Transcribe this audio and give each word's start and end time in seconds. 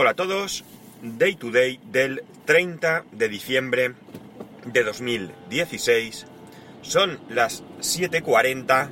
Hola 0.00 0.10
a 0.10 0.14
todos, 0.14 0.62
Day 1.02 1.34
to 1.34 1.50
Day 1.50 1.80
del 1.90 2.22
30 2.44 3.02
de 3.10 3.28
diciembre 3.28 3.94
de 4.64 4.84
2016. 4.84 6.24
Son 6.82 7.18
las 7.28 7.64
7.40 7.80 8.90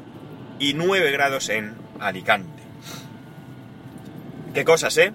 y 0.59 0.75
9 0.75 1.13
grados 1.13 1.49
en 1.49 1.77
Alicante. 2.01 2.61
¿Qué 4.53 4.65
cosas, 4.65 4.99
eh? 4.99 5.13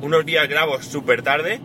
Unos 0.00 0.24
días 0.24 0.48
grabo 0.48 0.80
súper 0.80 1.22
tarde, 1.22 1.60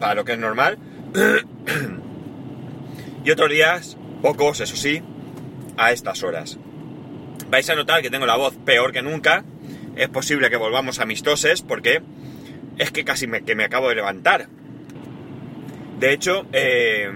para 0.00 0.16
lo 0.16 0.24
que 0.24 0.32
es 0.32 0.38
normal. 0.40 0.78
y 3.24 3.30
otros 3.30 3.50
días, 3.50 3.96
pocos, 4.20 4.58
eso 4.58 4.74
sí, 4.74 5.00
a 5.76 5.92
estas 5.92 6.24
horas. 6.24 6.58
Vais 7.50 7.70
a 7.70 7.76
notar 7.76 8.02
que 8.02 8.10
tengo 8.10 8.26
la 8.26 8.34
voz 8.34 8.56
peor 8.64 8.90
que 8.90 9.00
nunca. 9.00 9.44
Es 9.96 10.08
posible 10.08 10.50
que 10.50 10.56
volvamos 10.56 11.00
amistoses 11.00 11.62
porque 11.62 12.02
es 12.78 12.90
que 12.90 13.04
casi 13.04 13.26
me, 13.26 13.42
que 13.42 13.54
me 13.54 13.64
acabo 13.64 13.88
de 13.88 13.96
levantar. 13.96 14.48
De 15.98 16.12
hecho, 16.12 16.46
eh, 16.52 17.10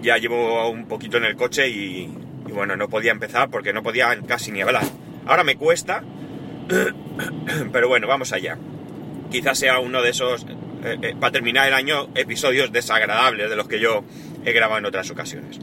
ya 0.00 0.16
llevo 0.16 0.70
un 0.70 0.86
poquito 0.86 1.18
en 1.18 1.24
el 1.24 1.36
coche 1.36 1.68
y, 1.68 2.10
y, 2.46 2.52
bueno, 2.52 2.76
no 2.76 2.88
podía 2.88 3.12
empezar 3.12 3.50
porque 3.50 3.72
no 3.72 3.82
podía 3.82 4.18
casi 4.26 4.52
ni 4.52 4.62
hablar. 4.62 4.84
Ahora 5.26 5.44
me 5.44 5.56
cuesta, 5.56 6.02
pero 7.72 7.88
bueno, 7.88 8.06
vamos 8.06 8.32
allá. 8.32 8.56
Quizás 9.30 9.58
sea 9.58 9.80
uno 9.80 10.00
de 10.00 10.10
esos, 10.10 10.46
eh, 10.84 10.96
eh, 11.02 11.16
para 11.20 11.32
terminar 11.32 11.68
el 11.68 11.74
año, 11.74 12.08
episodios 12.14 12.72
desagradables 12.72 13.50
de 13.50 13.56
los 13.56 13.68
que 13.68 13.80
yo 13.80 14.04
he 14.44 14.52
grabado 14.52 14.78
en 14.78 14.86
otras 14.86 15.10
ocasiones. 15.10 15.58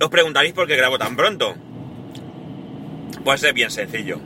Os 0.00 0.08
preguntaréis 0.08 0.54
por 0.54 0.66
qué 0.66 0.76
grabo 0.76 0.98
tan 0.98 1.14
pronto. 1.14 1.54
Pues 3.24 3.42
es 3.42 3.54
bien 3.54 3.70
sencillo. 3.70 4.20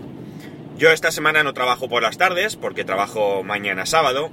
Yo 0.76 0.90
esta 0.90 1.12
semana 1.12 1.44
no 1.44 1.54
trabajo 1.54 1.88
por 1.88 2.02
las 2.02 2.18
tardes, 2.18 2.56
porque 2.56 2.84
trabajo 2.84 3.44
mañana 3.44 3.86
sábado. 3.86 4.32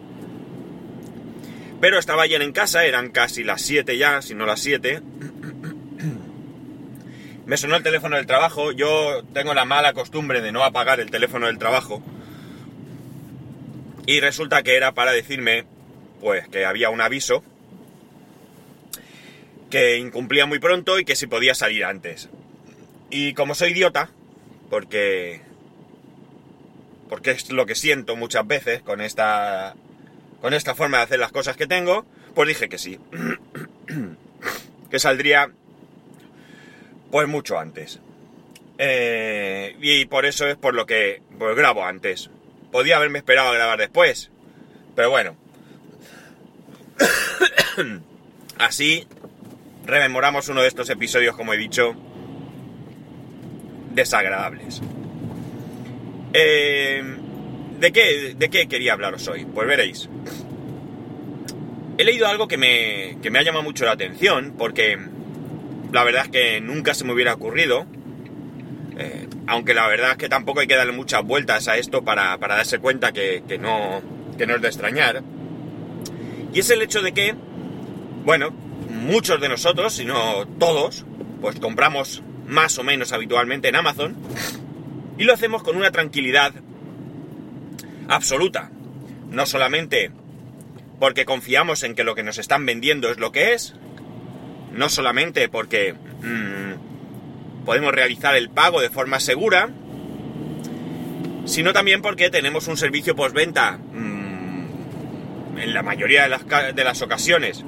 Pero 1.80 1.99
estaba 1.99 2.24
ayer 2.24 2.41
en 2.41 2.52
casa, 2.52 2.85
eran 2.85 3.12
casi 3.12 3.44
las 3.44 3.62
7 3.62 3.96
ya, 3.96 4.24
si 4.24 4.34
no 4.34 4.48
las 4.48 4.60
7. 4.62 5.02
Me 7.46 7.57
sonó 7.57 7.76
el 7.76 7.84
teléfono 7.84 8.16
del 8.16 8.26
trabajo. 8.26 8.72
Yo 8.72 9.24
tengo 9.34 9.54
la 9.54 9.66
mala 9.66 9.94
costumbre 9.94 10.41
de 10.41 10.52
no 10.52 10.63
apagar 10.63 11.00
el 11.00 11.12
teléfono 11.12 11.46
del 11.46 11.60
trabajo. 11.60 12.02
Y 14.07 14.20
resulta 14.20 14.63
que 14.63 14.76
era 14.76 14.94
para 14.94 15.12
decirme, 15.12 15.66
pues, 16.22 16.48
que 16.48 16.66
había 16.66 16.90
un 16.90 17.02
aviso 17.02 17.44
que 19.70 19.98
incumplía 19.98 20.48
muy 20.48 20.57
pronto 20.57 21.00
y 21.00 21.05
que 21.05 21.16
si 21.16 21.27
podía 21.27 21.54
salir 21.54 21.85
antes. 21.85 22.29
Y 23.12 23.34
como 23.34 23.54
soy 23.54 23.72
idiota, 23.72 24.10
porque 24.76 25.40
porque 27.07 27.31
es 27.31 27.49
lo 27.49 27.65
que 27.65 27.76
siento 27.76 28.18
muchas 28.18 28.45
veces 28.45 28.82
con 28.82 28.99
esta 28.99 29.73
con 30.41 30.54
esta 30.54 30.76
forma 30.76 30.98
de 30.98 31.04
hacer 31.04 31.20
las 31.20 31.32
cosas 31.32 31.55
que 31.55 31.65
tengo, 31.65 32.05
pues 32.34 32.49
dije 32.49 32.67
que 32.67 32.77
sí. 32.77 32.99
que 34.91 34.99
saldría 34.99 35.49
pues 37.09 37.26
mucho 37.29 37.57
antes. 37.57 38.01
Eh, 38.77 39.77
y 39.79 40.07
por 40.07 40.26
eso 40.26 40.45
es 40.45 40.57
por 40.57 40.73
lo 40.73 40.85
que 40.85 41.21
pues 41.39 41.55
grabo 41.55 41.85
antes. 41.85 42.29
Podía 42.70 42.98
haberme 42.98 43.20
esperado 43.20 43.51
a 43.51 43.54
grabar 43.54 43.79
después, 43.79 44.29
pero 44.93 45.10
bueno. 45.10 45.37
Así 48.57 49.07
rememoramos 49.85 50.49
uno 50.49 50.62
de 50.62 50.67
estos 50.67 50.89
episodios, 50.89 51.34
como 51.37 51.54
he 51.54 51.57
dicho, 51.57 51.95
desagradables. 53.96 54.82
Eh, 56.34 57.01
¿de, 57.79 57.91
qué, 57.91 58.35
¿De 58.38 58.49
qué 58.49 58.68
quería 58.68 58.93
hablaros 58.93 59.27
hoy? 59.27 59.46
Pues 59.46 59.68
veréis. 59.68 60.10
He 61.98 62.04
leído 62.04 62.27
algo 62.27 62.48
que 62.48 62.57
me, 62.57 63.18
que 63.21 63.32
me 63.32 63.40
ha 63.40 63.43
llamado 63.43 63.63
mucho 63.63 63.85
la 63.85 63.91
atención, 63.91 64.53
porque 64.57 65.00
la 65.94 66.03
verdad 66.03 66.25
es 66.25 66.29
que 66.29 66.61
nunca 66.61 66.94
se 66.94 67.06
me 67.06 67.13
hubiera 67.13 67.33
ocurrido, 67.33 67.85
eh, 68.97 69.28
aunque 69.47 69.73
la 69.73 69.88
verdad 69.88 70.12
es 70.12 70.17
que 70.17 70.27
tampoco 70.27 70.59
hay 70.59 70.67
que 70.67 70.75
darle 70.75 70.91
muchas 70.91 71.23
vueltas 71.23 71.69
a 71.69 71.77
esto 71.77 72.03
para, 72.03 72.38
para 72.38 72.57
darse 72.57 72.79
cuenta 72.79 73.13
que, 73.13 73.44
que, 73.47 73.57
no, 73.57 74.01
que 74.38 74.45
no 74.45 74.56
es 74.56 74.62
de 74.62 74.67
extrañar. 74.67 75.23
Y 76.53 76.59
es 76.59 76.69
el 76.69 76.81
hecho 76.81 77.01
de 77.01 77.13
que, 77.13 77.33
bueno, 78.25 78.51
muchos 78.89 79.39
de 79.39 79.47
nosotros, 79.47 79.94
si 79.94 80.03
no 80.03 80.45
todos, 80.59 81.06
pues 81.39 81.59
compramos 81.59 82.23
más 82.47 82.78
o 82.78 82.83
menos 82.83 83.11
habitualmente 83.11 83.69
en 83.69 83.75
Amazon 83.75 84.16
y 85.17 85.23
lo 85.23 85.33
hacemos 85.33 85.63
con 85.63 85.78
una 85.78 85.91
tranquilidad 85.91 86.53
absoluta. 88.07 88.69
No 89.29 89.45
solamente 89.45 90.11
porque 91.00 91.25
confiamos 91.25 91.83
en 91.83 91.95
que 91.95 92.03
lo 92.03 92.16
que 92.16 92.23
nos 92.23 92.38
están 92.38 92.66
vendiendo 92.66 93.09
es 93.09 93.17
lo 93.17 93.31
que 93.31 93.53
es, 93.53 93.75
no 94.72 94.89
solamente 94.89 95.50
porque 95.50 95.94
mmm, 95.94 97.66
podemos 97.66 97.94
realizar 97.94 98.35
el 98.35 98.50
pago 98.50 98.81
de 98.81 98.89
forma 98.89 99.19
segura, 99.19 99.69
sino 101.45 101.73
también 101.73 102.01
porque 102.01 102.29
tenemos 102.29 102.67
un 102.67 102.77
servicio 102.77 103.16
postventa 103.16 103.77
mmm, 103.77 105.57
en 105.57 105.73
la 105.73 105.83
mayoría 105.83 106.23
de 106.23 106.29
las, 106.29 106.45
de 106.75 106.83
las 106.83 107.01
ocasiones 107.01 107.63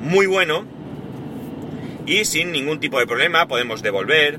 muy 0.00 0.26
bueno 0.26 0.75
y 2.06 2.24
sin 2.24 2.52
ningún 2.52 2.80
tipo 2.80 2.98
de 2.98 3.06
problema 3.06 3.48
podemos 3.48 3.82
devolver. 3.82 4.38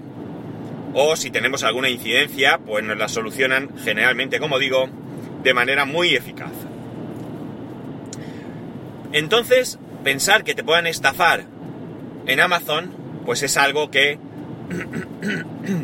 O 0.93 1.15
si 1.15 1.29
tenemos 1.29 1.63
alguna 1.63 1.89
incidencia 1.89 2.59
pues 2.65 2.83
nos 2.83 2.97
la 2.97 3.09
solucionan 3.09 3.69
generalmente 3.83 4.39
como 4.39 4.57
digo 4.57 4.89
de 5.43 5.53
manera 5.53 5.85
muy 5.85 6.15
eficaz. 6.15 6.51
Entonces 9.11 9.77
pensar 10.03 10.43
que 10.43 10.55
te 10.55 10.63
puedan 10.63 10.87
estafar 10.87 11.45
en 12.25 12.39
Amazon 12.39 12.95
pues 13.25 13.43
es 13.43 13.57
algo 13.57 13.91
que 13.91 14.17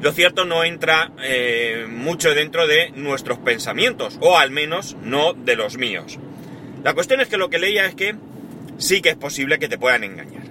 lo 0.00 0.12
cierto 0.12 0.44
no 0.44 0.62
entra 0.64 1.12
eh, 1.22 1.86
mucho 1.88 2.34
dentro 2.34 2.66
de 2.66 2.90
nuestros 2.90 3.38
pensamientos 3.38 4.18
o 4.20 4.36
al 4.38 4.50
menos 4.50 4.96
no 5.02 5.32
de 5.32 5.56
los 5.56 5.78
míos. 5.78 6.18
La 6.84 6.94
cuestión 6.94 7.20
es 7.20 7.28
que 7.28 7.38
lo 7.38 7.50
que 7.50 7.58
leía 7.58 7.86
es 7.86 7.94
que 7.94 8.14
sí 8.78 9.02
que 9.02 9.10
es 9.10 9.16
posible 9.16 9.58
que 9.58 9.68
te 9.68 9.78
puedan 9.78 10.04
engañar. 10.04 10.44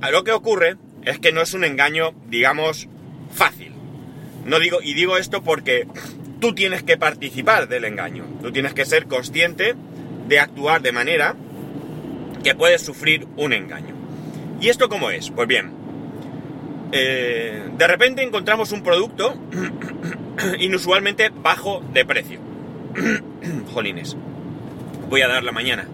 A 0.00 0.10
lo 0.10 0.24
que 0.24 0.32
ocurre 0.32 0.76
es 1.04 1.18
que 1.18 1.32
no 1.32 1.42
es 1.42 1.54
un 1.54 1.64
engaño, 1.64 2.12
digamos, 2.28 2.88
fácil. 3.32 3.72
No 4.44 4.58
digo, 4.58 4.78
y 4.82 4.94
digo 4.94 5.18
esto 5.18 5.42
porque 5.42 5.86
tú 6.40 6.54
tienes 6.54 6.82
que 6.82 6.96
participar 6.96 7.68
del 7.68 7.84
engaño. 7.84 8.24
Tú 8.40 8.50
tienes 8.50 8.74
que 8.74 8.84
ser 8.84 9.06
consciente 9.06 9.74
de 10.26 10.40
actuar 10.40 10.82
de 10.82 10.92
manera 10.92 11.36
que 12.42 12.54
puedes 12.54 12.82
sufrir 12.82 13.26
un 13.36 13.52
engaño. 13.52 13.94
¿Y 14.60 14.68
esto 14.68 14.88
cómo 14.88 15.10
es? 15.10 15.30
Pues 15.30 15.46
bien, 15.46 15.72
eh, 16.92 17.62
de 17.76 17.86
repente 17.86 18.22
encontramos 18.22 18.72
un 18.72 18.82
producto 18.82 19.34
inusualmente 20.58 21.30
bajo 21.30 21.84
de 21.92 22.04
precio. 22.04 22.40
Jolines 23.72 24.16
voy 25.12 25.20
a 25.20 25.28
dar 25.28 25.44
la 25.44 25.52
mañana. 25.52 25.86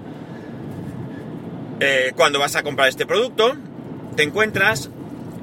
Eh, 1.81 2.13
cuando 2.17 2.41
vas 2.41 2.57
a 2.57 2.63
comprar 2.63 2.89
este 2.89 3.07
producto, 3.07 3.57
te 4.17 4.25
encuentras 4.25 4.91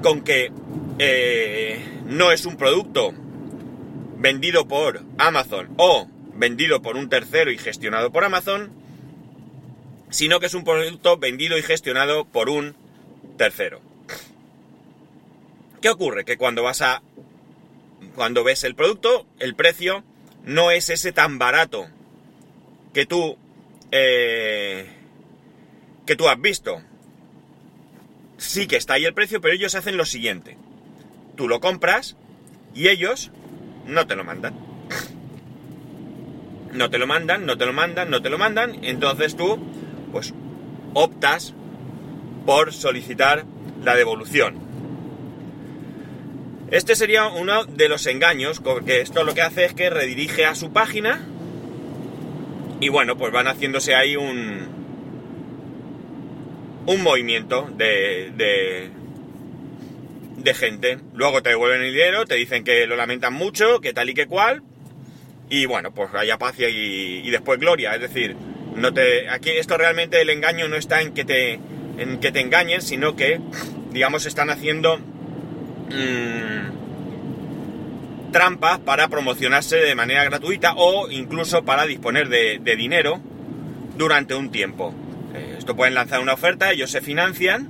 con 0.03 0.22
que 0.22 0.51
eh, 1.00 2.01
no 2.06 2.31
es 2.31 2.46
un 2.46 2.57
producto 2.57 3.13
vendido 4.18 4.68
por 4.68 5.01
Amazon 5.18 5.73
o 5.78 6.07
vendido 6.35 6.81
por 6.81 6.97
un 6.97 7.09
tercero 7.09 7.51
y 7.51 7.57
gestionado 7.57 8.12
por 8.12 8.25
Amazon, 8.25 8.72
sino 10.09 10.40
que 10.40 10.47
es 10.47 10.53
un 10.53 10.63
producto 10.63 11.18
vendido 11.18 11.57
y 11.57 11.63
gestionado 11.63 12.25
por 12.25 12.50
un 12.50 12.75
tercero. 13.38 13.79
¿Qué 15.81 15.90
ocurre? 15.90 16.25
Que 16.25 16.38
cuando 16.38 16.63
vas 16.63 16.81
a. 16.81 17.02
Cuando 18.16 18.44
ves 18.44 18.63
el 18.63 18.75
producto, 18.75 19.25
el 19.40 19.56
precio 19.56 20.03
no 20.43 20.72
es 20.72 20.90
ese 20.90 21.11
tan 21.11 21.37
barato 21.37 21.87
que 22.93 23.05
tú 23.05 23.37
eh, 23.91 24.95
que 26.05 26.16
tú 26.16 26.28
has 26.28 26.40
visto. 26.40 26.81
Sí 28.37 28.67
que 28.67 28.75
está 28.75 28.93
ahí 28.93 29.05
el 29.05 29.13
precio, 29.13 29.41
pero 29.41 29.53
ellos 29.53 29.75
hacen 29.75 29.97
lo 29.97 30.05
siguiente. 30.05 30.57
Tú 31.35 31.47
lo 31.47 31.59
compras 31.59 32.16
y 32.73 32.87
ellos 32.90 33.31
no 33.85 34.07
te 34.07 34.16
lo 34.16 34.23
mandan. 34.23 34.55
No 36.73 36.90
te 36.90 36.97
lo 36.97 37.07
mandan, 37.07 37.46
no 37.46 37.57
te 37.57 37.66
lo 37.66 37.73
mandan, 37.73 38.09
no 38.09 38.22
te 38.22 38.29
lo 38.29 38.37
mandan. 38.37 38.84
Entonces 38.84 39.35
tú, 39.35 39.57
pues, 40.11 40.34
optas 40.93 41.53
por 42.46 42.73
solicitar 42.73 43.46
la 43.84 43.96
devolución. 43.96 44.59
Este 46.72 46.96
sería 46.96 47.28
uno 47.28 47.63
de 47.66 47.87
los 47.87 48.05
engaños, 48.08 48.59
porque 48.59 49.01
esto 49.01 49.23
lo 49.23 49.34
que 49.34 49.41
hace 49.41 49.66
es 49.66 49.73
que 49.73 49.90
redirige 49.90 50.46
a 50.46 50.55
su 50.55 50.73
página 50.73 51.25
y 52.79 52.90
bueno, 52.90 53.17
pues 53.17 53.31
van 53.31 53.47
haciéndose 53.47 53.96
ahí 53.96 54.16
un, 54.16 54.74
un 56.85 57.02
movimiento 57.02 57.70
de, 57.76 58.32
de 60.37 60.53
gente. 60.53 60.99
Luego 61.14 61.43
te 61.43 61.49
devuelven 61.49 61.82
el 61.82 61.93
dinero, 61.93 62.26
te 62.26 62.35
dicen 62.35 62.64
que 62.64 62.87
lo 62.87 62.96
lamentan 62.96 63.34
mucho, 63.34 63.82
que 63.82 63.93
tal 63.93 64.09
y 64.09 64.14
que 64.14 64.28
cual. 64.28 64.64
Y 65.49 65.66
bueno, 65.66 65.93
pues 65.93 66.14
haya 66.14 66.37
paz 66.37 66.55
y, 66.59 66.64
y 66.64 67.29
después 67.29 67.59
gloria. 67.59 67.93
Es 67.96 68.02
decir, 68.02 68.35
no 68.76 68.93
te. 68.93 69.29
Aquí 69.29 69.49
esto 69.49 69.78
realmente 69.78 70.22
el 70.22 70.29
engaño 70.29 70.67
no 70.67 70.76
está 70.76 71.02
en 71.02 71.14
que 71.14 71.26
te. 71.26 71.59
en 71.97 72.20
que 72.20 72.32
te 72.32 72.40
engañen, 72.40 72.82
sino 72.82 73.16
que, 73.16 73.41
digamos, 73.91 74.26
están 74.26 74.49
haciendo. 74.49 74.97
Mmm, 74.97 76.76
trampas 78.32 78.79
para 78.79 79.08
promocionarse 79.08 79.78
de 79.78 79.96
manera 79.96 80.26
gratuita 80.26 80.73
o 80.76 81.09
incluso 81.09 81.64
para 81.64 81.85
disponer 81.85 82.28
de, 82.28 82.59
de 82.61 82.76
dinero 82.76 83.22
durante 83.97 84.35
un 84.35 84.52
tiempo. 84.52 84.93
Pueden 85.73 85.96
lanzar 85.96 86.20
una 86.20 86.34
oferta, 86.34 86.72
ellos 86.72 86.91
se 86.91 87.02
financian. 87.02 87.70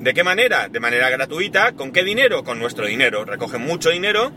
¿De 0.00 0.12
qué 0.12 0.24
manera? 0.24 0.68
De 0.68 0.80
manera 0.80 1.08
gratuita. 1.10 1.72
¿Con 1.72 1.92
qué 1.92 2.04
dinero? 2.04 2.44
Con 2.44 2.58
nuestro 2.58 2.86
dinero. 2.86 3.24
Recogen 3.24 3.62
mucho 3.62 3.90
dinero, 3.90 4.32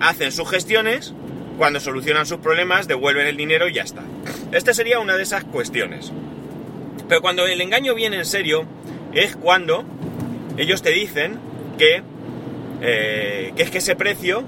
hacen 0.00 0.32
sus 0.32 0.48
gestiones, 0.48 1.14
cuando 1.58 1.80
solucionan 1.80 2.26
sus 2.26 2.38
problemas 2.38 2.88
devuelven 2.88 3.26
el 3.26 3.36
dinero 3.36 3.68
y 3.68 3.74
ya 3.74 3.82
está. 3.82 4.02
Esta 4.52 4.74
sería 4.74 4.98
una 4.98 5.16
de 5.16 5.22
esas 5.22 5.44
cuestiones. 5.44 6.12
Pero 7.08 7.20
cuando 7.20 7.46
el 7.46 7.60
engaño 7.60 7.94
viene 7.94 8.16
en 8.16 8.24
serio 8.24 8.66
es 9.12 9.36
cuando 9.36 9.84
ellos 10.56 10.82
te 10.82 10.90
dicen 10.90 11.38
que, 11.78 12.02
eh, 12.80 13.52
que 13.56 13.62
es 13.62 13.70
que 13.70 13.78
ese 13.78 13.96
precio 13.96 14.44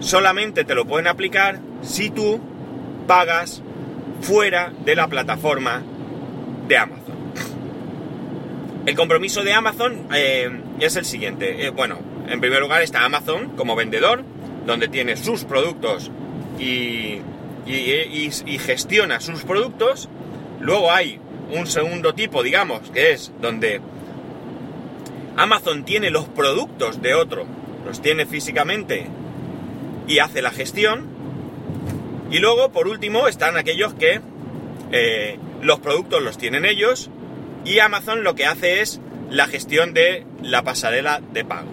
solamente 0.00 0.64
te 0.64 0.74
lo 0.74 0.84
pueden 0.84 1.06
aplicar 1.06 1.60
si 1.82 2.10
tú 2.10 2.40
pagas 3.06 3.62
fuera 4.20 4.72
de 4.84 4.94
la 4.94 5.08
plataforma 5.08 5.82
de 6.72 6.78
Amazon. 6.78 7.14
El 8.86 8.96
compromiso 8.96 9.44
de 9.44 9.52
Amazon 9.52 10.08
eh, 10.14 10.50
es 10.80 10.96
el 10.96 11.04
siguiente. 11.04 11.66
Eh, 11.66 11.68
bueno, 11.68 11.98
en 12.26 12.40
primer 12.40 12.60
lugar 12.60 12.80
está 12.80 13.04
Amazon 13.04 13.50
como 13.56 13.76
vendedor, 13.76 14.24
donde 14.64 14.88
tiene 14.88 15.18
sus 15.18 15.44
productos 15.44 16.10
y, 16.58 17.20
gestiona 18.58 19.20
sus 19.20 19.42
productos. 19.42 20.08
Luego 20.60 20.90
hay 20.90 21.20
un 21.50 21.66
segundo 21.66 22.14
tipo, 22.14 22.42
digamos, 22.42 22.90
que 22.90 23.12
es 23.12 23.32
donde 23.42 23.82
Amazon 25.36 25.84
tiene 25.84 26.08
los 26.08 26.24
productos 26.24 27.02
de 27.02 27.14
otro, 27.14 27.44
los 27.84 28.00
tiene 28.00 28.24
físicamente 28.24 29.06
y 30.08 30.20
hace 30.20 30.40
la 30.40 30.50
gestión. 30.50 31.06
Y 32.30 32.38
luego, 32.38 32.72
por 32.72 32.88
último, 32.88 33.28
están 33.28 33.58
aquellos 33.58 33.92
que 33.92 34.22
eh, 34.90 35.38
los 35.62 35.78
productos 35.78 36.22
los 36.22 36.36
tienen 36.36 36.66
ellos 36.66 37.08
y 37.64 37.78
Amazon 37.78 38.24
lo 38.24 38.34
que 38.34 38.44
hace 38.44 38.82
es 38.82 39.00
la 39.30 39.46
gestión 39.46 39.94
de 39.94 40.26
la 40.42 40.62
pasarela 40.62 41.22
de 41.32 41.44
pago. 41.44 41.70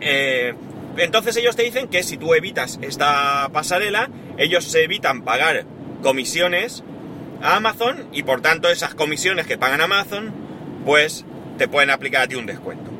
Eh, 0.00 0.52
entonces 0.98 1.36
ellos 1.36 1.56
te 1.56 1.62
dicen 1.62 1.88
que 1.88 2.02
si 2.02 2.18
tú 2.18 2.34
evitas 2.34 2.78
esta 2.82 3.48
pasarela, 3.52 4.10
ellos 4.36 4.64
se 4.64 4.82
evitan 4.84 5.22
pagar 5.22 5.64
comisiones 6.02 6.84
a 7.42 7.56
Amazon 7.56 8.08
y 8.12 8.22
por 8.24 8.42
tanto 8.42 8.68
esas 8.68 8.94
comisiones 8.94 9.46
que 9.46 9.56
pagan 9.56 9.80
Amazon, 9.80 10.32
pues 10.84 11.24
te 11.56 11.68
pueden 11.68 11.90
aplicar 11.90 12.22
a 12.22 12.28
ti 12.28 12.34
un 12.34 12.46
descuento. 12.46 12.90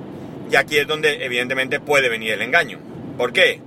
Y 0.51 0.57
aquí 0.57 0.79
es 0.79 0.87
donde 0.87 1.25
evidentemente 1.25 1.81
puede 1.81 2.09
venir 2.09 2.33
el 2.33 2.43
engaño. 2.43 2.79
¿Por 3.19 3.33
qué? 3.33 3.61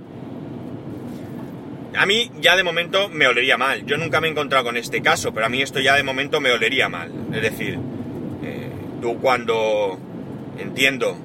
A 1.94 2.06
mí 2.06 2.30
ya 2.40 2.56
de 2.56 2.64
momento 2.64 3.08
me 3.08 3.26
olería 3.26 3.56
mal. 3.56 3.84
Yo 3.86 3.96
nunca 3.96 4.20
me 4.20 4.28
he 4.28 4.30
encontrado 4.30 4.64
con 4.64 4.76
este 4.76 5.00
caso, 5.00 5.32
pero 5.32 5.46
a 5.46 5.48
mí 5.48 5.62
esto 5.62 5.80
ya 5.80 5.94
de 5.96 6.02
momento 6.02 6.40
me 6.40 6.52
olería 6.52 6.88
mal. 6.88 7.10
Es 7.32 7.42
decir, 7.42 7.78
eh, 8.42 8.70
tú 9.00 9.18
cuando, 9.18 9.98
entiendo, 10.58 11.16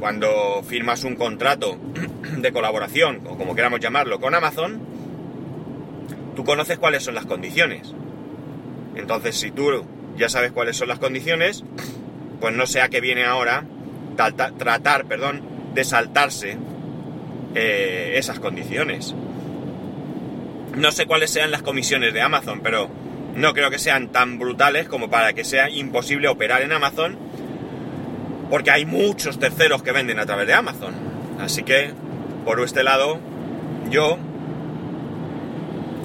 cuando 0.00 0.62
firmas 0.66 1.04
un 1.04 1.16
contrato 1.16 1.78
de 2.38 2.52
colaboración, 2.52 3.20
o 3.26 3.36
como 3.36 3.54
queramos 3.54 3.80
llamarlo, 3.80 4.18
con 4.20 4.34
Amazon, 4.34 4.80
tú 6.34 6.44
conoces 6.44 6.78
cuáles 6.78 7.02
son 7.02 7.14
las 7.14 7.26
condiciones. 7.26 7.92
Entonces, 8.94 9.36
si 9.36 9.50
tú 9.50 9.84
ya 10.16 10.28
sabes 10.28 10.52
cuáles 10.52 10.76
son 10.76 10.88
las 10.88 10.98
condiciones, 10.98 11.62
pues 12.40 12.54
no 12.54 12.66
sea 12.66 12.88
que 12.88 13.00
viene 13.00 13.24
ahora 13.24 13.64
tratar, 14.16 15.04
perdón, 15.04 15.42
de 15.74 15.84
saltarse 15.84 16.56
eh, 17.54 18.14
esas 18.16 18.40
condiciones. 18.40 19.14
No 20.76 20.92
sé 20.92 21.06
cuáles 21.06 21.30
sean 21.30 21.50
las 21.50 21.62
comisiones 21.62 22.12
de 22.12 22.20
Amazon, 22.20 22.60
pero 22.62 22.90
no 23.34 23.54
creo 23.54 23.70
que 23.70 23.78
sean 23.78 24.08
tan 24.08 24.38
brutales 24.38 24.88
como 24.88 25.08
para 25.08 25.32
que 25.32 25.42
sea 25.42 25.70
imposible 25.70 26.28
operar 26.28 26.60
en 26.60 26.72
Amazon, 26.72 27.18
porque 28.50 28.70
hay 28.70 28.84
muchos 28.84 29.38
terceros 29.38 29.82
que 29.82 29.92
venden 29.92 30.18
a 30.18 30.26
través 30.26 30.46
de 30.46 30.52
Amazon. 30.52 30.94
Así 31.40 31.62
que, 31.62 31.92
por 32.44 32.60
este 32.60 32.84
lado, 32.84 33.18
yo 33.90 34.18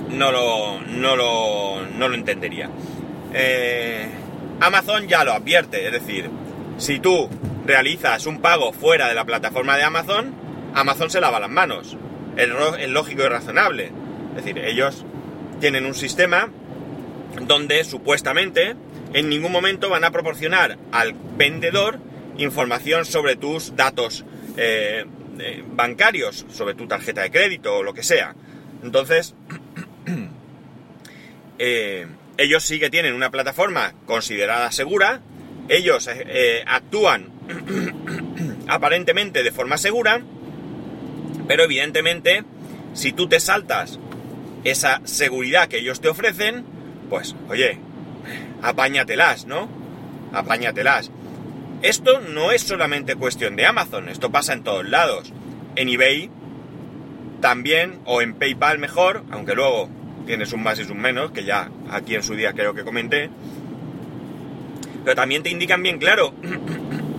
no 0.09 0.31
lo, 0.31 0.79
no 0.81 1.17
lo, 1.17 1.85
no 1.97 2.07
lo 2.07 2.15
entendería. 2.15 2.69
Eh, 3.33 4.07
Amazon 4.61 5.05
ya 5.05 5.25
lo 5.25 5.33
advierte, 5.33 5.85
es 5.85 5.91
decir, 5.91 6.29
si 6.77 6.99
tú 6.99 7.29
realizas 7.65 8.25
un 8.25 8.39
pago 8.39 8.71
fuera 8.71 9.09
de 9.09 9.15
la 9.15 9.25
plataforma 9.25 9.75
de 9.75 9.83
Amazon, 9.83 10.33
Amazon 10.73 11.09
se 11.09 11.19
lava 11.19 11.41
las 11.41 11.49
manos. 11.49 11.97
Es 12.37 12.89
lógico 12.89 13.23
y 13.23 13.27
razonable. 13.27 13.91
Es 14.31 14.45
decir, 14.45 14.57
ellos 14.59 15.05
tienen 15.59 15.85
un 15.85 15.93
sistema 15.93 16.49
donde 17.41 17.83
supuestamente 17.83 18.75
en 19.13 19.29
ningún 19.29 19.51
momento 19.51 19.89
van 19.89 20.03
a 20.03 20.11
proporcionar 20.11 20.77
al 20.91 21.13
vendedor 21.37 21.99
información 22.37 23.05
sobre 23.05 23.35
tus 23.35 23.75
datos 23.75 24.25
eh, 24.57 25.05
eh, 25.39 25.63
bancarios, 25.67 26.45
sobre 26.49 26.73
tu 26.73 26.87
tarjeta 26.87 27.21
de 27.21 27.31
crédito 27.31 27.77
o 27.77 27.83
lo 27.83 27.93
que 27.93 28.03
sea. 28.03 28.35
Entonces, 28.83 29.35
eh, 31.59 32.07
ellos 32.37 32.63
sí 32.63 32.79
que 32.79 32.89
tienen 32.89 33.13
una 33.13 33.29
plataforma 33.29 33.93
considerada 34.05 34.71
segura, 34.71 35.21
ellos 35.69 36.09
actúan 36.65 37.29
aparentemente 38.67 39.43
de 39.43 39.51
forma 39.51 39.77
segura, 39.77 40.21
pero 41.47 41.63
evidentemente, 41.63 42.43
si 42.93 43.13
tú 43.13 43.27
te 43.27 43.39
saltas 43.39 43.99
esa 44.63 45.01
seguridad 45.05 45.67
que 45.67 45.79
ellos 45.79 46.01
te 46.01 46.09
ofrecen, 46.09 46.65
pues, 47.09 47.35
oye, 47.49 47.79
apáñatelas, 48.61 49.45
¿no? 49.45 49.69
Apáñatelas. 50.33 51.11
Esto 51.81 52.21
no 52.21 52.51
es 52.51 52.61
solamente 52.61 53.15
cuestión 53.15 53.55
de 53.55 53.65
Amazon, 53.65 54.07
esto 54.09 54.31
pasa 54.31 54.53
en 54.53 54.63
todos 54.63 54.87
lados. 54.87 55.33
En 55.75 55.89
eBay 55.89 56.29
también, 57.41 57.99
o 58.05 58.21
en 58.21 58.35
PayPal 58.35 58.77
mejor, 58.77 59.23
aunque 59.31 59.55
luego 59.55 59.89
tienes 60.27 60.53
un 60.53 60.61
más 60.61 60.79
y 60.79 60.83
un 60.83 60.99
menos, 60.99 61.31
que 61.31 61.43
ya 61.43 61.71
aquí 61.89 62.15
en 62.15 62.23
su 62.23 62.35
día 62.35 62.53
creo 62.53 62.75
que 62.75 62.83
comenté. 62.83 63.29
Pero 65.03 65.15
también 65.15 65.41
te 65.41 65.49
indican 65.49 65.81
bien 65.81 65.97
claro, 65.97 66.33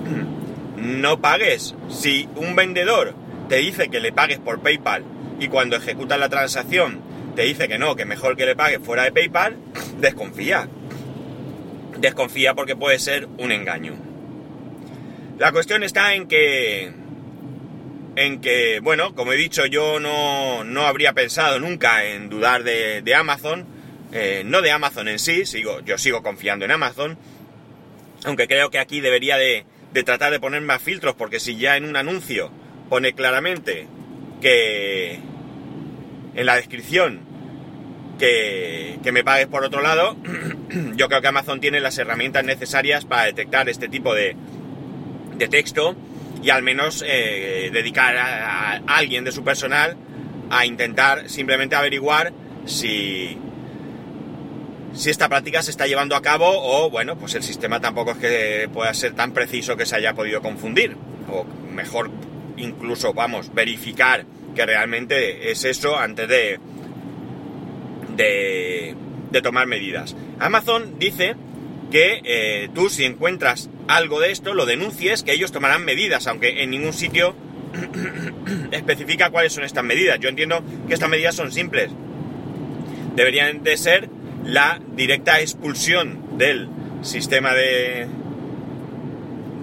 no 0.76 1.20
pagues. 1.20 1.74
Si 1.88 2.28
un 2.36 2.54
vendedor 2.54 3.14
te 3.48 3.56
dice 3.56 3.88
que 3.88 4.00
le 4.00 4.12
pagues 4.12 4.38
por 4.38 4.60
PayPal 4.60 5.04
y 5.40 5.48
cuando 5.48 5.74
ejecutas 5.74 6.20
la 6.20 6.28
transacción 6.28 7.00
te 7.34 7.42
dice 7.42 7.68
que 7.68 7.78
no, 7.78 7.96
que 7.96 8.04
mejor 8.04 8.36
que 8.36 8.46
le 8.46 8.56
pagues 8.56 8.80
fuera 8.82 9.04
de 9.04 9.12
PayPal, 9.12 9.56
desconfía. 9.98 10.68
Desconfía 11.98 12.54
porque 12.54 12.76
puede 12.76 12.98
ser 12.98 13.26
un 13.38 13.52
engaño. 13.52 13.94
La 15.38 15.52
cuestión 15.52 15.82
está 15.82 16.14
en 16.14 16.28
que, 16.28 16.92
en 18.16 18.40
que, 18.40 18.80
bueno, 18.80 19.14
como 19.14 19.32
he 19.32 19.36
dicho, 19.36 19.66
yo 19.66 19.98
no, 19.98 20.64
no 20.64 20.82
habría 20.86 21.14
pensado 21.14 21.58
nunca 21.58 22.04
en 22.04 22.28
dudar 22.28 22.64
de, 22.64 23.02
de 23.02 23.14
Amazon, 23.14 23.66
eh, 24.12 24.42
no 24.44 24.60
de 24.60 24.70
Amazon 24.70 25.08
en 25.08 25.18
sí, 25.18 25.46
sigo, 25.46 25.80
yo 25.80 25.96
sigo 25.96 26.22
confiando 26.22 26.64
en 26.64 26.70
Amazon, 26.70 27.18
aunque 28.24 28.46
creo 28.46 28.70
que 28.70 28.78
aquí 28.78 29.00
debería 29.00 29.36
de, 29.36 29.64
de 29.92 30.02
tratar 30.02 30.32
de 30.32 30.40
poner 30.40 30.60
más 30.60 30.82
filtros, 30.82 31.14
porque 31.14 31.40
si 31.40 31.56
ya 31.56 31.76
en 31.76 31.86
un 31.86 31.96
anuncio 31.96 32.50
pone 32.88 33.14
claramente 33.14 33.86
que 34.42 35.18
en 36.34 36.46
la 36.46 36.56
descripción 36.56 37.20
que, 38.18 39.10
me 39.12 39.24
pagues 39.24 39.48
por 39.48 39.64
otro 39.64 39.82
lado, 39.82 40.16
yo 40.96 41.08
creo 41.08 41.20
que 41.20 41.28
Amazon 41.28 41.60
tiene 41.60 41.80
las 41.80 41.98
herramientas 41.98 42.44
necesarias 42.44 43.04
para 43.04 43.24
detectar 43.24 43.68
este 43.68 43.88
tipo 43.88 44.14
de, 44.14 44.36
de 45.36 45.48
texto 45.48 45.96
y 46.42 46.50
al 46.50 46.62
menos 46.62 47.04
eh, 47.06 47.70
dedicar 47.72 48.16
a, 48.16 48.82
alguien 48.86 49.24
de 49.24 49.32
su 49.32 49.44
personal 49.44 49.96
a 50.50 50.66
intentar 50.66 51.28
simplemente 51.28 51.76
averiguar 51.76 52.32
si, 52.64 53.38
si 54.92 55.10
esta 55.10 55.28
práctica 55.28 55.62
se 55.62 55.70
está 55.70 55.86
llevando 55.86 56.14
a 56.14 56.22
cabo 56.22 56.46
o, 56.48 56.90
bueno, 56.90 57.16
pues 57.16 57.34
el 57.34 57.42
sistema 57.42 57.80
tampoco 57.80 58.12
es 58.12 58.18
que 58.18 58.68
pueda 58.72 58.92
ser 58.94 59.14
tan 59.14 59.32
preciso 59.32 59.76
que 59.76 59.86
se 59.86 59.96
haya 59.96 60.14
podido 60.14 60.42
confundir. 60.42 60.96
O 61.30 61.44
mejor 61.72 62.10
incluso, 62.56 63.14
vamos, 63.14 63.54
verificar 63.54 64.26
que 64.54 64.66
realmente 64.66 65.50
es 65.50 65.64
eso 65.64 65.98
antes 65.98 66.28
de, 66.28 66.58
de, 68.16 69.42
tomar 69.42 69.66
medidas. 69.66 70.14
Amazon 70.38 70.98
dice 70.98 71.34
que 71.90 72.20
eh, 72.24 72.68
tú 72.74 72.88
si 72.88 73.04
encuentras 73.04 73.70
algo 73.88 74.20
de 74.20 74.30
esto 74.30 74.54
lo 74.54 74.66
denuncies, 74.66 75.22
que 75.22 75.32
ellos 75.32 75.52
tomarán 75.52 75.84
medidas, 75.84 76.26
aunque 76.26 76.62
en 76.62 76.70
ningún 76.70 76.92
sitio 76.92 77.34
especifica 78.70 79.30
cuáles 79.30 79.52
son 79.52 79.64
estas 79.64 79.84
medidas. 79.84 80.18
Yo 80.20 80.28
entiendo 80.28 80.62
que 80.86 80.94
estas 80.94 81.08
medidas 81.08 81.34
son 81.34 81.50
simples. 81.50 81.90
Deberían 83.16 83.62
de 83.62 83.76
ser 83.76 84.08
la 84.44 84.80
directa 84.94 85.40
expulsión 85.40 86.38
del 86.38 86.68
sistema 87.02 87.54
de, 87.54 88.06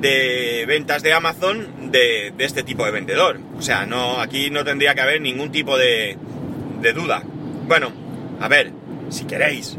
de 0.01 0.65
ventas 0.67 1.03
de 1.03 1.13
Amazon 1.13 1.91
de, 1.91 2.33
este 2.39 2.63
tipo 2.63 2.85
de 2.85 2.91
vendedor. 2.91 3.39
O 3.57 3.61
sea, 3.61 3.85
no, 3.85 4.21
aquí 4.21 4.49
no 4.49 4.63
tendría 4.63 4.95
que 4.95 5.01
haber 5.01 5.21
ningún 5.21 5.51
tipo 5.51 5.77
de, 5.77 6.17
de 6.81 6.93
duda. 6.93 7.23
Bueno, 7.67 7.91
a 8.39 8.47
ver, 8.47 8.71
si 9.09 9.25
queréis 9.25 9.77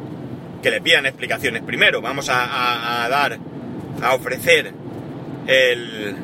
que 0.63 0.71
le 0.71 0.81
pidan 0.81 1.07
explicaciones 1.07 1.63
primero, 1.63 2.01
vamos 2.01 2.29
a, 2.29 3.05
a 3.05 3.09
dar, 3.09 3.39
a 4.03 4.15
ofrecer 4.15 4.73
el, 5.47 6.17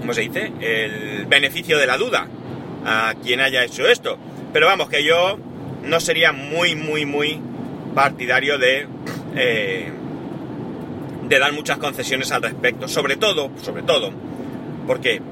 ¿cómo 0.00 0.12
se 0.14 0.22
dice? 0.22 0.52
El 0.60 1.26
beneficio 1.26 1.78
de 1.78 1.86
la 1.86 1.96
duda 1.96 2.26
a 2.84 3.14
quien 3.22 3.40
haya 3.40 3.64
hecho 3.64 3.86
esto. 3.88 4.18
Pero 4.52 4.66
vamos, 4.66 4.88
que 4.88 5.04
yo 5.04 5.38
no 5.84 6.00
sería 6.00 6.32
muy, 6.32 6.74
muy, 6.74 7.06
muy 7.06 7.40
partidario 7.94 8.58
de, 8.58 8.86
eh, 9.36 9.92
de 11.32 11.38
dar 11.38 11.52
muchas 11.52 11.78
concesiones 11.78 12.30
al 12.30 12.42
respecto. 12.42 12.88
Sobre 12.88 13.16
todo, 13.16 13.50
sobre 13.62 13.82
todo, 13.82 14.12
porque 14.86 15.22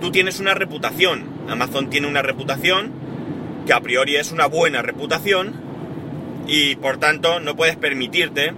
tú 0.00 0.10
tienes 0.10 0.40
una 0.40 0.54
reputación. 0.54 1.26
Amazon 1.48 1.90
tiene 1.90 2.06
una 2.06 2.22
reputación 2.22 2.90
que 3.66 3.74
a 3.74 3.80
priori 3.80 4.16
es 4.16 4.32
una 4.32 4.46
buena 4.46 4.80
reputación 4.80 5.54
y 6.46 6.76
por 6.76 6.96
tanto 6.98 7.40
no 7.40 7.54
puedes 7.54 7.76
permitirte 7.76 8.54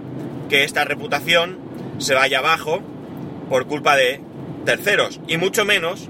que 0.47 0.63
esta 0.63 0.85
reputación 0.85 1.57
se 1.97 2.13
vaya 2.13 2.39
abajo 2.39 2.81
por 3.49 3.67
culpa 3.67 3.97
de 3.97 4.21
terceros 4.65 5.19
y 5.27 5.35
mucho 5.35 5.65
menos 5.65 6.07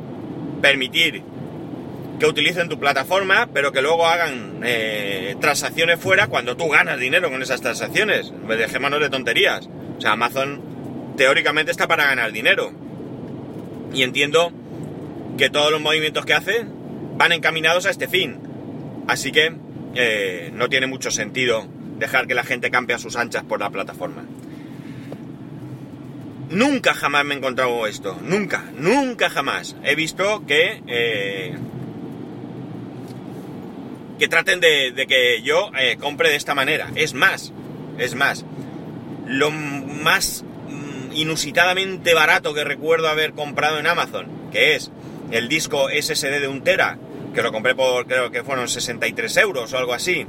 permitir 0.61 1.23
que 2.19 2.27
utilicen 2.27 2.69
tu 2.69 2.77
plataforma, 2.77 3.49
pero 3.53 3.71
que 3.71 3.81
luego 3.81 4.05
hagan 4.05 4.59
eh, 4.63 5.35
transacciones 5.39 5.99
fuera 5.99 6.27
cuando 6.27 6.55
tú 6.55 6.67
ganas 6.69 6.99
dinero 6.99 7.31
con 7.31 7.41
esas 7.41 7.61
transacciones. 7.61 8.31
Dejémonos 8.47 8.99
de 8.99 9.09
tonterías. 9.09 9.69
O 9.99 10.01
sea, 10.01 10.13
Amazon 10.13 10.61
teóricamente 11.17 11.71
está 11.71 11.87
para 11.87 12.05
ganar 12.05 12.31
dinero. 12.31 12.71
Y 13.93 14.03
entiendo 14.03 14.53
que 15.37 15.49
todos 15.49 15.71
los 15.71 15.81
movimientos 15.81 16.25
que 16.25 16.33
hace 16.33 16.65
van 17.17 17.33
encaminados 17.33 17.85
a 17.85 17.89
este 17.89 18.07
fin. 18.07 18.39
Así 19.07 19.33
que 19.33 19.53
eh, 19.95 20.51
no 20.53 20.69
tiene 20.69 20.87
mucho 20.87 21.11
sentido 21.11 21.67
dejar 21.97 22.27
que 22.27 22.33
la 22.33 22.43
gente 22.45 22.71
campe 22.71 22.93
a 22.93 22.97
sus 22.97 23.17
anchas 23.17 23.43
por 23.43 23.59
la 23.59 23.69
plataforma. 23.69 24.23
Nunca 26.49 26.93
jamás 26.93 27.25
me 27.25 27.35
he 27.35 27.37
encontrado 27.37 27.85
esto. 27.85 28.17
Nunca, 28.23 28.63
nunca 28.77 29.29
jamás. 29.29 29.75
He 29.83 29.95
visto 29.95 30.45
que... 30.47 30.81
Eh, 30.87 31.57
que 34.17 34.27
traten 34.29 34.61
de, 34.61 35.05
que 35.07 35.41
yo 35.41 35.71
eh, 35.77 35.97
compre 35.99 36.29
de 36.29 36.37
esta 36.37 36.55
manera. 36.55 36.89
Es 36.95 37.13
más, 37.13 37.51
es 37.97 38.15
más. 38.15 38.45
Más 39.99 40.43
mm, 40.69 41.13
inusitadamente 41.13 42.13
barato 42.13 42.53
que 42.53 42.63
recuerdo 42.63 43.09
haber 43.09 43.33
comprado 43.33 43.79
en 43.79 43.87
Amazon, 43.87 44.27
que 44.51 44.75
es 44.75 44.91
el 45.31 45.47
disco 45.47 45.87
SSD 45.89 46.39
de 46.39 46.47
un 46.47 46.63
tera, 46.63 46.97
que 47.33 47.41
lo 47.41 47.51
compré 47.51 47.75
por 47.75 48.07
creo 48.07 48.31
que 48.31 48.43
fueron 48.43 48.67
63 48.67 49.37
euros 49.37 49.73
o 49.73 49.77
algo 49.77 49.93
así. 49.93 50.25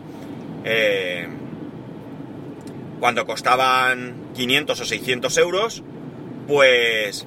Eh, 0.65 1.27
cuando 2.99 3.25
costaban 3.25 4.31
500 4.35 4.79
o 4.79 4.85
600 4.85 5.39
euros, 5.39 5.83
pues 6.47 7.27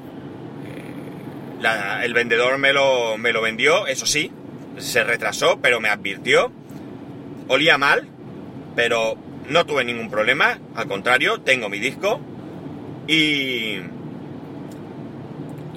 el 2.03 2.13
vendedor 2.13 2.57
me 2.57 2.73
lo, 2.73 3.17
me 3.17 3.31
lo 3.31 3.41
vendió, 3.41 3.87
eso 3.87 4.05
sí, 4.05 4.31
se 4.77 5.03
retrasó, 5.03 5.59
pero 5.61 5.79
me 5.79 5.89
advirtió. 5.89 6.51
Olía 7.47 7.77
mal, 7.77 8.07
pero 8.75 9.15
no 9.49 9.65
tuve 9.65 9.83
ningún 9.83 10.09
problema, 10.09 10.59
al 10.75 10.87
contrario, 10.87 11.41
tengo 11.41 11.69
mi 11.69 11.79
disco 11.79 12.19
y, 13.07 13.77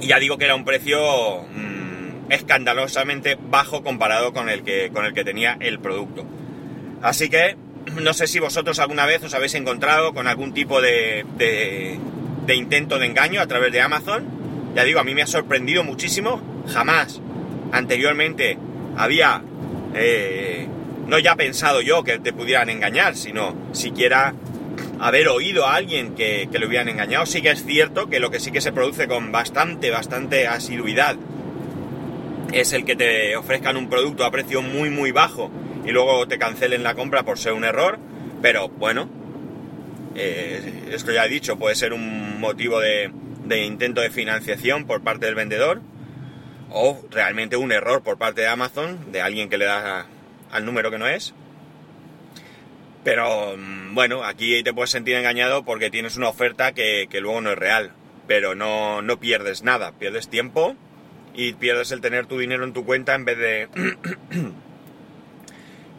ya 0.00 0.18
digo 0.18 0.38
que 0.38 0.44
era 0.44 0.54
un 0.54 0.64
precio 0.64 1.42
mm, 1.42 2.32
escandalosamente 2.32 3.36
bajo 3.40 3.82
comparado 3.82 4.32
con 4.32 4.48
el, 4.48 4.62
que, 4.62 4.90
con 4.92 5.04
el 5.04 5.14
que 5.14 5.24
tenía 5.24 5.56
el 5.60 5.78
producto. 5.78 6.24
Así 7.02 7.28
que 7.28 7.56
no 8.00 8.14
sé 8.14 8.26
si 8.26 8.40
vosotros 8.40 8.78
alguna 8.78 9.06
vez 9.06 9.22
os 9.22 9.34
habéis 9.34 9.54
encontrado 9.54 10.12
con 10.12 10.26
algún 10.26 10.52
tipo 10.52 10.80
de 10.80 11.24
de 12.46 12.54
intento 12.54 12.98
de 12.98 13.06
engaño 13.06 13.40
a 13.40 13.46
través 13.46 13.72
de 13.72 13.80
Amazon. 13.80 14.24
Ya 14.74 14.84
digo, 14.84 15.00
a 15.00 15.04
mí 15.04 15.14
me 15.14 15.22
ha 15.22 15.26
sorprendido 15.26 15.84
muchísimo. 15.84 16.40
Jamás 16.68 17.20
anteriormente 17.72 18.56
había, 18.96 19.42
eh, 19.94 20.66
no 21.06 21.18
ya 21.18 21.34
pensado 21.36 21.80
yo 21.80 22.04
que 22.04 22.18
te 22.18 22.32
pudieran 22.32 22.70
engañar, 22.70 23.16
sino 23.16 23.54
siquiera 23.72 24.34
haber 25.00 25.28
oído 25.28 25.66
a 25.66 25.74
alguien 25.74 26.14
que, 26.14 26.48
le 26.50 26.66
hubieran 26.66 26.88
engañado. 26.88 27.26
Sí 27.26 27.42
que 27.42 27.50
es 27.50 27.64
cierto 27.64 28.08
que 28.08 28.20
lo 28.20 28.30
que 28.30 28.40
sí 28.40 28.50
que 28.50 28.60
se 28.60 28.72
produce 28.72 29.08
con 29.08 29.32
bastante, 29.32 29.90
bastante 29.90 30.46
asiduidad 30.46 31.16
es 32.52 32.72
el 32.72 32.84
que 32.84 32.96
te 32.96 33.36
ofrezcan 33.36 33.76
un 33.76 33.88
producto 33.88 34.24
a 34.24 34.30
precio 34.30 34.62
muy, 34.62 34.90
muy 34.90 35.10
bajo 35.10 35.50
y 35.84 35.90
luego 35.90 36.26
te 36.26 36.38
cancelen 36.38 36.82
la 36.82 36.94
compra 36.94 37.22
por 37.24 37.38
ser 37.38 37.52
un 37.52 37.64
error. 37.64 37.98
Pero 38.42 38.68
bueno, 38.68 39.08
eh, 40.14 40.88
esto 40.92 41.12
ya 41.12 41.26
he 41.26 41.28
dicho, 41.28 41.58
puede 41.58 41.74
ser 41.74 41.92
un 41.92 42.40
motivo 42.40 42.80
de, 42.80 43.10
intento 43.64 44.00
de 44.00 44.10
financiación 44.10 44.86
por 44.86 45.02
parte 45.02 45.26
del 45.26 45.34
vendedor 45.34 45.80
o 46.70 47.00
realmente 47.10 47.56
un 47.56 47.70
error 47.70 48.02
por 48.02 48.18
parte 48.18 48.40
de 48.40 48.48
Amazon, 48.48 49.12
de 49.12 49.20
alguien 49.20 49.48
que 49.48 49.58
le 49.58 49.66
da 49.66 50.06
al 50.50 50.64
número 50.64 50.90
que 50.90 50.98
no 50.98 51.06
es. 51.06 51.34
Pero 53.06 53.56
mm, 53.56 53.94
bueno, 53.94 54.24
aquí 54.24 54.64
te 54.64 54.74
puedes 54.74 54.90
sentir 54.90 55.14
engañado 55.14 55.64
porque 55.64 55.90
tienes 55.90 56.16
una 56.16 56.28
oferta 56.28 56.72
que, 56.72 57.06
luego 57.20 57.40
no 57.40 57.52
es 57.52 57.58
real. 57.58 57.92
Pero 58.26 58.56
no, 58.56 59.00
no, 59.00 59.20
pierdes 59.20 59.62
nada, 59.62 59.92
pierdes 59.92 60.28
tiempo 60.28 60.74
y 61.32 61.52
pierdes 61.52 61.92
el 61.92 62.00
tener 62.00 62.26
tu 62.26 62.36
dinero 62.36 62.64
en 62.64 62.72
tu 62.72 62.84
cuenta 62.84 63.14
en 63.14 63.24
vez 63.24 63.38
de. 63.38 63.68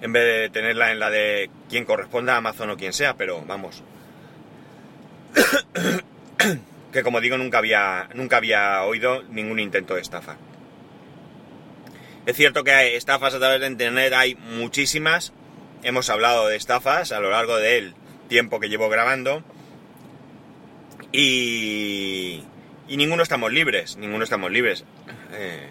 en 0.02 0.12
vez 0.12 0.26
de 0.26 0.50
tenerla 0.50 0.92
en 0.92 1.00
la 1.00 1.10
de 1.10 1.50
quien 1.70 1.86
corresponda 1.86 2.36
Amazon 2.36 2.72
o 2.72 2.76
quien 2.76 2.92
sea, 2.92 3.16
pero 3.16 3.42
vamos, 3.48 3.82
que 6.92 7.04
como 7.04 7.22
digo 7.22 7.38
nunca 7.38 7.60
había, 7.60 8.10
nunca 8.16 8.36
había 8.36 8.84
oído 8.84 9.24
ningún 9.24 9.62
intento 9.62 9.96
de 9.96 10.02
estafa. 10.02 10.36
Es 12.26 12.36
cierto 12.36 12.66
que 12.66 12.98
estafas 12.98 13.34
a 13.34 13.40
través 13.40 13.62
de 13.62 13.68
Internet 13.68 14.12
hay 14.12 14.36
muchísimas. 14.36 15.32
Hemos 15.88 16.10
hablado 16.10 16.50
de 16.50 16.58
estafas 16.58 17.14
a 17.14 17.22
lo 17.22 17.32
largo 17.32 17.56
del 17.56 17.94
tiempo 18.28 18.60
que 18.60 18.68
llevo 18.68 18.90
grabando. 18.90 19.42
Y, 21.14 22.44
y 22.90 22.98
ninguno 22.98 23.24
estamos 23.24 23.54
libres, 23.54 23.96
ninguno 23.96 24.26
estamos 24.26 24.52
libres. 24.52 24.84
Eh, 25.32 25.66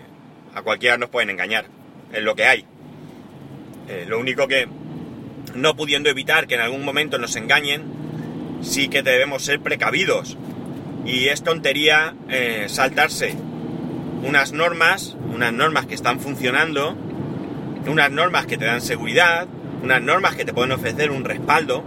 a 0.54 0.62
cualquiera 0.62 0.96
nos 0.96 1.10
pueden 1.10 1.28
engañar, 1.28 1.66
es 2.14 2.22
lo 2.22 2.34
que 2.34 2.46
hay. 2.46 2.64
Eh, 3.88 4.06
lo 4.08 4.18
único 4.18 4.48
que, 4.48 4.66
no 5.54 5.76
pudiendo 5.76 6.08
evitar 6.08 6.46
que 6.46 6.54
en 6.54 6.62
algún 6.62 6.82
momento 6.82 7.18
nos 7.18 7.36
engañen, 7.36 7.84
sí 8.62 8.88
que 8.88 9.02
debemos 9.02 9.44
ser 9.44 9.60
precavidos. 9.60 10.38
Y 11.04 11.28
es 11.28 11.42
tontería 11.42 12.14
eh, 12.30 12.64
saltarse 12.70 13.34
unas 14.22 14.52
normas, 14.52 15.14
unas 15.30 15.52
normas 15.52 15.84
que 15.84 15.94
están 15.94 16.20
funcionando, 16.20 16.96
unas 17.86 18.10
normas 18.10 18.46
que 18.46 18.56
te 18.56 18.64
dan 18.64 18.80
seguridad, 18.80 19.46
unas 19.86 20.02
normas 20.02 20.34
que 20.34 20.44
te 20.44 20.52
pueden 20.52 20.72
ofrecer 20.72 21.12
un 21.12 21.24
respaldo, 21.24 21.84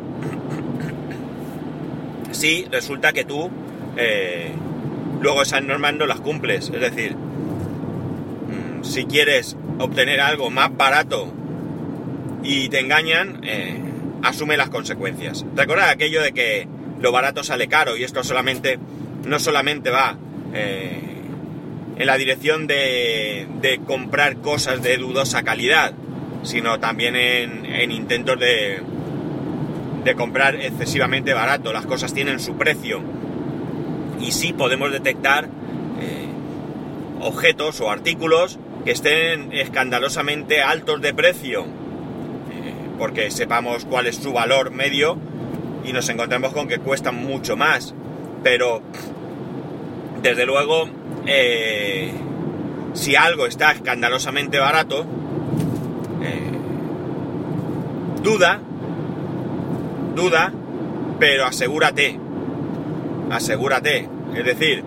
si 2.31 2.65
resulta 2.71 3.11
que 3.11 3.25
tú 3.25 3.51
eh, 3.97 4.53
luego 5.21 5.41
esas 5.41 5.61
normas 5.63 5.93
no 5.95 6.05
las 6.05 6.21
cumples. 6.21 6.71
Es 6.73 6.79
decir, 6.79 7.13
mm, 7.15 8.85
si 8.85 9.03
quieres 9.03 9.57
obtener 9.79 10.21
algo 10.21 10.49
más 10.49 10.75
barato 10.77 11.33
y 12.41 12.69
te 12.69 12.79
engañan, 12.79 13.41
eh, 13.43 13.77
asume 14.23 14.55
las 14.55 14.69
consecuencias. 14.69 15.45
Recordad 15.53 15.89
aquello 15.89 16.21
de 16.21 16.31
que 16.31 16.69
lo 17.01 17.11
barato 17.11 17.43
sale 17.43 17.67
caro 17.67 17.97
y 17.97 18.05
esto 18.05 18.23
solamente 18.23 18.79
no 19.25 19.39
solamente 19.39 19.89
va 19.89 20.15
eh, 20.53 21.01
en 21.97 22.05
la 22.05 22.15
dirección 22.17 22.65
de, 22.65 23.81
comprar 23.85 24.37
cosas 24.37 24.81
de 24.81 24.95
dudosa 24.95 25.43
calidad, 25.43 25.93
sino 26.43 26.79
también 26.79 27.15
en, 27.15 27.91
intentos 27.91 28.39
de, 28.39 28.81
de 30.03 30.15
comprar 30.15 30.55
excesivamente 30.55 31.33
barato. 31.33 31.73
Las 31.73 31.85
cosas 31.85 32.13
tienen 32.13 32.39
su 32.39 32.57
precio 32.57 33.01
y 34.19 34.31
sí 34.31 34.53
podemos 34.53 34.91
detectar 34.91 35.45
eh, 35.45 36.27
objetos 37.21 37.81
o 37.81 37.89
artículos 37.89 38.59
que 38.85 38.91
estén 38.91 39.51
escandalosamente 39.53 40.61
altos 40.61 41.01
de 41.01 41.13
precio 41.13 41.65
porque 42.99 43.31
sepamos 43.31 43.85
cuál 43.85 44.05
es 44.05 44.17
su 44.17 44.33
valor 44.33 44.71
medio 44.71 45.17
y 45.85 45.93
nos 45.93 46.09
encontramos 46.09 46.53
con 46.53 46.67
que 46.67 46.77
cuestan 46.79 47.15
mucho 47.15 47.55
más. 47.55 47.95
Pero, 48.43 48.81
desde 50.21 50.45
luego, 50.45 50.87
eh, 51.25 52.11
si 52.93 53.15
algo 53.15 53.45
está 53.47 53.71
escandalosamente 53.71 54.59
barato, 54.59 55.05
eh, 56.21 56.51
duda, 58.21 58.59
duda, 60.15 60.53
pero 61.19 61.45
asegúrate, 61.45 62.19
asegúrate. 63.31 64.07
Es 64.35 64.45
decir, 64.45 64.83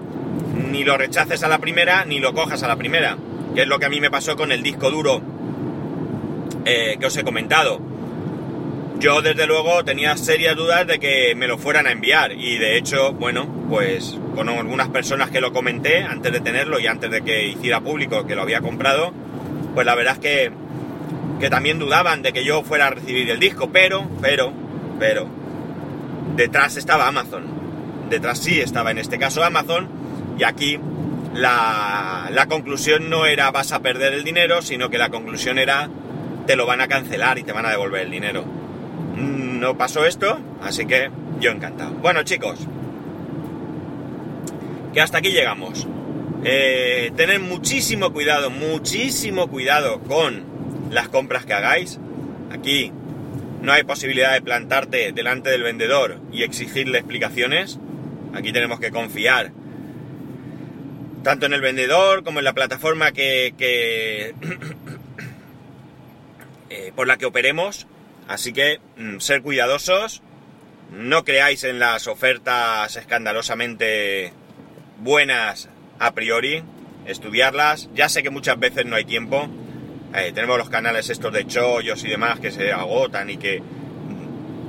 ni 0.70 0.84
lo 0.84 0.96
rechaces 0.96 1.42
a 1.42 1.48
la 1.48 1.58
primera, 1.58 2.04
ni 2.04 2.20
lo 2.20 2.32
cojas 2.32 2.62
a 2.62 2.68
la 2.68 2.76
primera. 2.76 3.16
Que 3.54 3.62
es 3.62 3.68
lo 3.68 3.78
que 3.78 3.86
a 3.86 3.90
mí 3.90 4.00
me 4.00 4.10
pasó 4.10 4.36
con 4.36 4.50
el 4.50 4.62
disco 4.62 4.90
duro 4.90 5.20
eh, 6.64 6.96
que 6.98 7.06
os 7.06 7.16
he 7.16 7.24
comentado. 7.24 7.80
Yo 8.98 9.20
desde 9.20 9.46
luego 9.46 9.84
tenía 9.84 10.16
serias 10.16 10.54
dudas 10.54 10.86
de 10.86 11.00
que 11.00 11.34
me 11.34 11.48
lo 11.48 11.58
fueran 11.58 11.88
a 11.88 11.90
enviar 11.92 12.32
y 12.32 12.56
de 12.58 12.76
hecho, 12.78 13.12
bueno, 13.12 13.48
pues 13.68 14.16
con 14.36 14.48
algunas 14.48 14.90
personas 14.90 15.30
que 15.30 15.40
lo 15.40 15.52
comenté 15.52 16.04
antes 16.04 16.32
de 16.32 16.38
tenerlo 16.38 16.78
y 16.78 16.86
antes 16.86 17.10
de 17.10 17.22
que 17.22 17.48
hiciera 17.48 17.80
público 17.80 18.24
que 18.26 18.36
lo 18.36 18.42
había 18.42 18.60
comprado, 18.60 19.12
pues 19.74 19.84
la 19.84 19.96
verdad 19.96 20.14
es 20.14 20.20
que, 20.20 20.52
que 21.42 21.50
también 21.50 21.80
dudaban 21.80 22.22
de 22.22 22.32
que 22.32 22.44
yo 22.44 22.62
fuera 22.62 22.86
a 22.86 22.90
recibir 22.90 23.28
el 23.28 23.40
disco, 23.40 23.68
pero, 23.72 24.08
pero, 24.20 24.52
pero, 25.00 25.26
detrás 26.36 26.76
estaba 26.76 27.08
Amazon. 27.08 27.42
Detrás 28.08 28.38
sí 28.38 28.60
estaba 28.60 28.92
en 28.92 28.98
este 28.98 29.18
caso 29.18 29.42
Amazon 29.42 29.88
y 30.38 30.44
aquí 30.44 30.78
la, 31.34 32.28
la 32.30 32.46
conclusión 32.46 33.10
no 33.10 33.26
era 33.26 33.50
vas 33.50 33.72
a 33.72 33.80
perder 33.80 34.12
el 34.12 34.22
dinero, 34.22 34.62
sino 34.62 34.88
que 34.88 34.98
la 34.98 35.08
conclusión 35.08 35.58
era 35.58 35.90
te 36.46 36.54
lo 36.54 36.64
van 36.64 36.80
a 36.80 36.86
cancelar 36.86 37.40
y 37.40 37.42
te 37.42 37.50
van 37.50 37.66
a 37.66 37.70
devolver 37.70 38.02
el 38.02 38.12
dinero. 38.12 38.44
Mm, 39.16 39.58
no 39.58 39.76
pasó 39.76 40.06
esto, 40.06 40.38
así 40.62 40.86
que 40.86 41.10
yo 41.40 41.50
encantado. 41.50 41.90
Bueno 41.94 42.22
chicos, 42.22 42.60
que 44.94 45.00
hasta 45.00 45.18
aquí 45.18 45.32
llegamos. 45.32 45.88
Eh, 46.44 47.10
tened 47.16 47.40
muchísimo 47.40 48.12
cuidado, 48.12 48.48
muchísimo 48.48 49.48
cuidado 49.48 49.98
con 50.02 50.51
las 50.92 51.08
compras 51.08 51.44
que 51.44 51.54
hagáis. 51.54 51.98
Aquí 52.52 52.92
no 53.62 53.72
hay 53.72 53.82
posibilidad 53.82 54.32
de 54.32 54.42
plantarte 54.42 55.12
delante 55.12 55.50
del 55.50 55.62
vendedor 55.62 56.20
y 56.32 56.42
exigirle 56.42 56.98
explicaciones. 56.98 57.78
Aquí 58.34 58.52
tenemos 58.52 58.78
que 58.78 58.90
confiar 58.90 59.52
tanto 61.22 61.46
en 61.46 61.52
el 61.52 61.60
vendedor 61.60 62.24
como 62.24 62.40
en 62.40 62.44
la 62.44 62.52
plataforma 62.52 63.12
que, 63.12 63.54
eh, 66.70 66.92
por 66.94 67.06
la 67.06 67.16
que 67.16 67.26
operemos. 67.26 67.86
Así 68.28 68.52
que 68.52 68.80
mm, 68.96 69.18
ser 69.18 69.42
cuidadosos, 69.42 70.22
no 70.92 71.24
creáis 71.24 71.64
en 71.64 71.78
las 71.78 72.06
ofertas 72.06 72.96
escandalosamente 72.96 74.32
buenas 74.98 75.68
a 75.98 76.12
priori, 76.12 76.62
estudiarlas. 77.06 77.88
Ya 77.94 78.08
sé 78.08 78.22
que 78.22 78.30
muchas 78.30 78.58
veces 78.58 78.84
no 78.86 78.96
hay 78.96 79.04
tiempo. 79.04 79.48
Eh, 80.14 80.32
tenemos 80.34 80.58
los 80.58 80.68
canales 80.68 81.08
estos 81.08 81.32
de 81.32 81.46
chollos 81.46 82.04
y 82.04 82.08
demás 82.08 82.38
que 82.38 82.50
se 82.50 82.72
agotan 82.72 83.30
y 83.30 83.38
que 83.38 83.62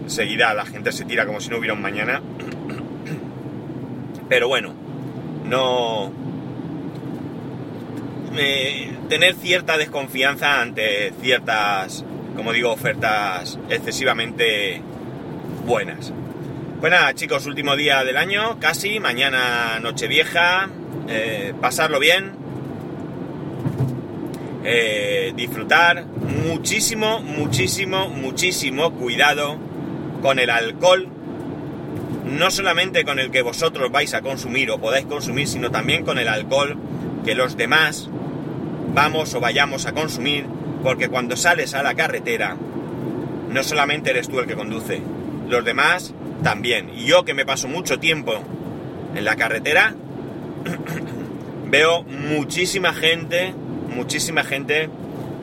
enseguida 0.04 0.54
la 0.54 0.66
gente 0.66 0.92
se 0.92 1.06
tira 1.06 1.26
como 1.26 1.42
si 1.42 1.50
no 1.50 1.58
hubiera 1.58 1.74
un 1.74 1.82
mañana. 1.82 2.22
Pero 4.30 4.48
bueno, 4.48 4.74
no, 5.46 6.12
tener 9.10 9.36
cierta 9.36 9.78
desconfianza 9.78 10.62
ante 10.62 11.14
ciertas, 11.22 12.04
como 12.36 12.52
digo, 12.52 12.72
ofertas 12.72 13.60
excesivamente 13.70 14.82
buenas. 15.66 16.12
Pues 16.80 16.92
nada, 16.92 17.14
chicos, 17.14 17.46
último 17.46 17.76
día 17.76 18.04
del 18.04 18.18
año, 18.18 18.60
casi, 18.60 19.00
mañana 19.00 19.80
Nochevieja, 19.82 20.70
eh, 21.08 21.54
pasarlo 21.62 22.00
bien, 22.00 22.32
eh, 24.64 25.34
disfrutar, 25.36 26.06
muchísimo, 26.06 27.20
muchísimo, 27.20 28.10
muchísimo 28.10 28.92
cuidado 28.94 29.58
con 30.22 30.40
el 30.40 30.50
alcohol, 30.50 31.08
no 32.26 32.50
solamente 32.50 33.04
con 33.04 33.20
el 33.20 33.30
que 33.30 33.42
vosotros 33.42 33.92
vais 33.92 34.14
a 34.14 34.22
consumir 34.22 34.72
o 34.72 34.80
podáis 34.80 35.06
consumir, 35.06 35.48
sino 35.48 35.70
también 35.70 36.06
con 36.06 36.18
el 36.18 36.28
alcohol 36.28 36.78
que 37.26 37.36
los 37.36 37.58
demás 37.58 38.10
vamos 38.94 39.34
o 39.34 39.40
vayamos 39.40 39.86
a 39.86 39.94
consumir, 39.94 40.46
porque 40.84 41.10
cuando 41.10 41.36
sales 41.36 41.74
a 41.74 41.84
la 41.84 41.96
carretera, 41.96 42.56
no 43.50 43.64
solamente 43.64 44.12
eres 44.12 44.30
tú 44.30 44.40
el 44.40 44.48
que 44.48 44.56
conduce, 44.56 45.02
los 45.50 45.66
demás 45.66 46.14
también. 46.44 46.90
Y 46.96 47.06
yo 47.06 47.26
que 47.26 47.34
me 47.34 47.46
paso 47.46 47.68
mucho 47.68 48.00
tiempo 48.00 48.34
en 49.16 49.26
la 49.26 49.36
carretera, 49.36 49.96
veo 51.70 52.04
muchísima 52.04 52.94
gente, 52.94 53.54
muchísima 53.94 54.44
gente 54.44 54.90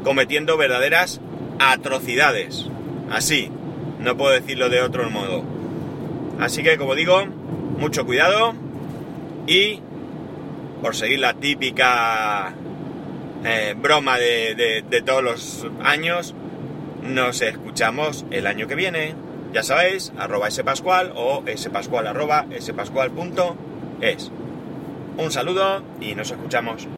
cometiendo 0.05 0.57
verdaderas 0.57 1.21
atrocidades. 1.59 2.67
Así, 3.11 3.51
no 4.01 4.17
puedo 4.17 4.33
decirlo 4.33 4.69
de 4.69 4.81
otro 4.81 5.09
modo. 5.11 5.43
Así 6.41 6.63
que, 6.63 6.79
como 6.79 6.95
digo, 6.95 7.25
mucho 7.79 8.07
cuidado 8.07 8.55
y 9.47 9.81
por 10.81 10.97
seguir 10.97 11.21
la 11.21 11.35
típica 11.35 12.55
eh, 13.45 13.75
broma 13.77 14.19
de, 14.19 15.03
todos 15.05 15.23
los 15.23 15.67
años, 15.83 16.35
nos 17.03 17.43
escuchamos 17.43 18.25
el 18.31 18.47
año 18.47 18.67
que 18.67 18.75
viene. 18.75 19.15
Ya 19.53 19.63
sabéis, 19.63 20.13
arroba 20.17 20.51
spascual 20.51 21.13
o 21.17 21.43
spascual 21.57 22.07
arroba 22.07 22.47
spascual 22.61 23.11
punto 23.11 23.57
es. 24.01 24.31
Un 25.19 25.31
saludo 25.31 25.83
y 26.01 26.15
nos 26.15 26.31
escuchamos. 26.31 26.87